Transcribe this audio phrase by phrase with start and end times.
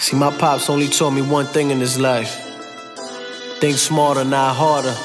[0.00, 2.50] See, my pops only taught me one thing in his life
[3.60, 4.96] think smarter, not harder.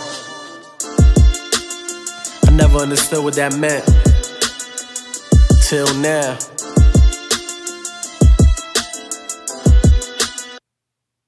[2.47, 3.83] I never understood what that meant.
[5.67, 6.54] Till now.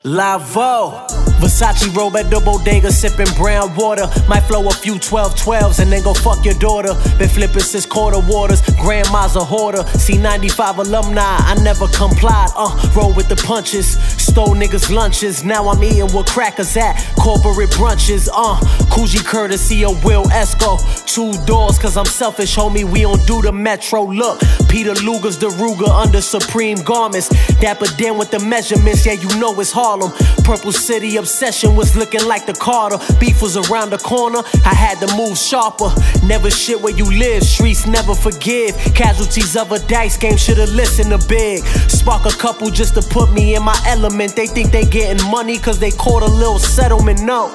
[0.08, 1.06] Lavo.
[1.38, 4.08] Versace robe at the bodega, sipping brown water.
[4.28, 6.96] Might flow a few 12 12s and then go fuck your daughter.
[7.20, 9.84] Been flipping since quarter waters, grandma's a hoarder.
[9.84, 12.50] C95 alumni, I never complied.
[12.56, 14.00] Uh, roll with the punches.
[14.18, 18.30] Stole niggas' lunches, now I'm eating with crackers at corporate brunches.
[18.34, 18.58] Uh,
[18.90, 20.80] Coogi courtesy of Will Esco.
[21.06, 22.84] Two doors, cause I'm selfish, homie.
[22.84, 24.04] We don't do the metro.
[24.04, 24.40] Look,
[24.70, 27.30] Peter Luger's the Ruger under Supreme garments.
[27.60, 30.12] Dapper Dan with the measurements, yeah, you know it's Harlem.
[30.44, 32.98] Purple City obsession was looking like the Carter.
[33.20, 35.90] Beef was around the corner, I had to move sharper.
[36.24, 38.76] Never shit where you live, streets never forgive.
[38.96, 41.64] Casualties of a dice game, should've listened to Big.
[41.90, 44.36] Spark a couple just to put me in my element.
[44.36, 47.22] They think they getting money cause they caught a little settlement.
[47.22, 47.52] No.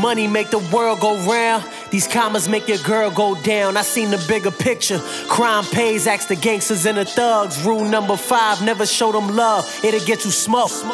[0.00, 1.64] Money make the world go round.
[1.92, 3.76] These commas make your girl go down.
[3.76, 4.98] I seen the bigger picture.
[5.28, 7.62] Crime pays, ask the gangsters and the thugs.
[7.66, 9.70] Rule number five, never show them love.
[9.84, 10.86] It'll get you smoked.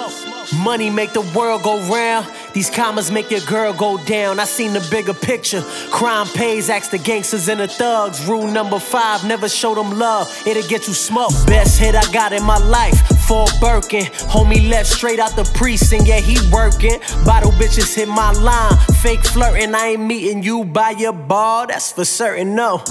[0.65, 2.27] Money make the world go round.
[2.53, 4.41] These commas make your girl go down.
[4.41, 5.63] I seen the bigger picture.
[5.93, 8.27] Crime pays, ask the gangsters and the thugs.
[8.27, 10.27] Rule number five, never show them love.
[10.47, 11.47] It'll get you smoked.
[11.47, 12.97] Best hit I got in my life.
[13.29, 14.05] For Birkin.
[14.33, 16.99] Homie left straight out the precinct, yeah, he working.
[17.25, 18.75] Bottle bitches hit my line.
[19.03, 22.83] Fake flirting, I ain't meeting you by your bar, that's for certain, no.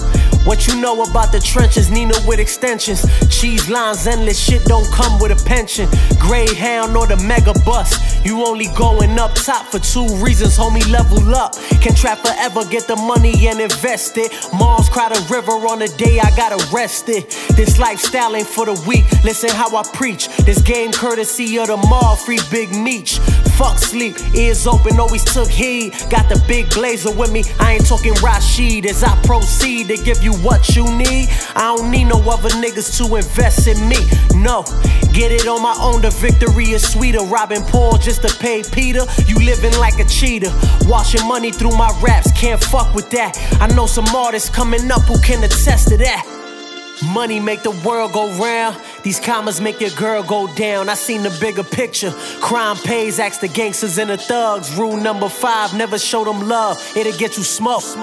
[0.48, 3.04] What you know about the trenches, Nina with extensions.
[3.28, 5.86] Cheese lines, endless shit don't come with a pension.
[6.18, 8.24] Greyhound or the mega bus.
[8.24, 11.52] You only going up top for two reasons, homie, level up.
[11.82, 14.32] Can trap forever, get the money and invest it.
[14.54, 17.28] Moms cry the river on the day I got arrested.
[17.54, 20.28] This lifestyle ain't for the weak, listen how I preach.
[20.46, 23.18] This game courtesy of the mall, free Big Meech.
[23.58, 25.92] Fuck sleep, ears open, always took heed.
[26.08, 28.86] Got the big blazer with me, I ain't talking Rashid.
[28.86, 32.96] As I proceed to give you what you need, I don't need no other niggas
[32.98, 33.96] to invest in me.
[34.34, 34.62] No,
[35.12, 37.20] get it on my own, the victory is sweeter.
[37.20, 40.52] Robbing Paul just to pay Peter, you living like a cheater.
[40.82, 43.36] Washing money through my raps, can't fuck with that.
[43.60, 46.37] I know some artists coming up who can attest to that.
[47.04, 48.76] Money make the world go round.
[49.02, 50.88] These commas make your girl go down.
[50.88, 52.10] I seen the bigger picture.
[52.40, 54.76] Crime pays, ask the gangsters and the thugs.
[54.76, 56.76] Rule number five, never show them love.
[56.96, 57.96] It'll get you smoked.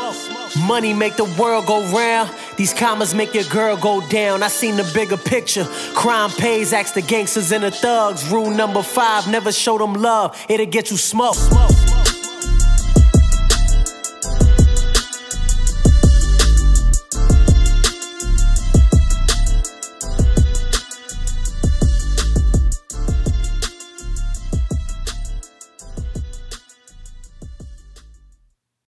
[0.68, 2.32] Money make the world go round.
[2.56, 4.44] These commas make your girl go down.
[4.44, 5.66] I seen the bigger picture.
[5.94, 8.30] Crime pays, ask the gangsters and the thugs.
[8.32, 10.40] Rule number five, never show them love.
[10.50, 11.40] It'll get you smoked.